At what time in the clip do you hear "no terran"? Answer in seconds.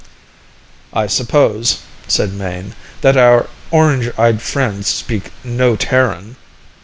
5.43-6.37